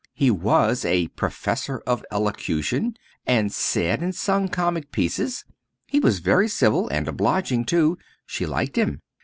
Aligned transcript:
He 0.15 0.31
was 0.31 0.83
a 0.83 1.09
"Professor 1.09 1.83
of 1.85 2.03
Elocution," 2.11 2.97
and 3.27 3.51
said 3.53 4.01
and 4.01 4.15
sung 4.15 4.47
comic 4.47 4.91
pieces. 4.91 5.45
He 5.85 5.99
was 5.99 6.17
very 6.17 6.47
civil 6.47 6.89
and 6.89 7.07
obliging 7.07 7.65
too; 7.65 7.99
she 8.25 8.47
liked 8.47 8.77
him. 8.77 9.03